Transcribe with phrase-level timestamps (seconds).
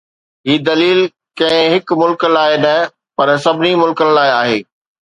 [0.49, 0.99] هي دليل
[1.41, 2.75] ڪنهن هڪ ملڪ لاءِ نه،
[3.17, 4.61] پر سڀني ملڪن لاءِ آهي.